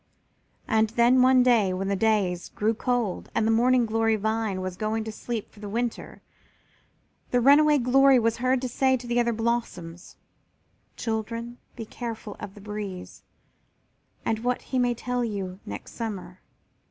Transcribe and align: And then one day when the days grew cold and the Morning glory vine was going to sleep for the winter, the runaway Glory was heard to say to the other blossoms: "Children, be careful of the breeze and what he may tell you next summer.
And 0.67 0.89
then 0.89 1.21
one 1.21 1.43
day 1.43 1.73
when 1.73 1.87
the 1.87 1.95
days 1.95 2.49
grew 2.49 2.73
cold 2.73 3.29
and 3.35 3.45
the 3.45 3.51
Morning 3.51 3.85
glory 3.85 4.15
vine 4.15 4.59
was 4.59 4.75
going 4.75 5.03
to 5.03 5.11
sleep 5.11 5.51
for 5.51 5.59
the 5.59 5.69
winter, 5.69 6.23
the 7.29 7.39
runaway 7.39 7.77
Glory 7.77 8.17
was 8.17 8.37
heard 8.37 8.63
to 8.63 8.67
say 8.67 8.97
to 8.97 9.05
the 9.05 9.19
other 9.19 9.31
blossoms: 9.31 10.15
"Children, 10.97 11.59
be 11.75 11.85
careful 11.85 12.35
of 12.39 12.55
the 12.55 12.61
breeze 12.61 13.21
and 14.25 14.39
what 14.39 14.63
he 14.73 14.79
may 14.79 14.95
tell 14.95 15.23
you 15.23 15.59
next 15.67 15.91
summer. 15.91 16.41